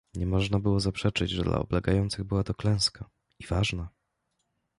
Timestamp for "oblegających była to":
1.59-2.53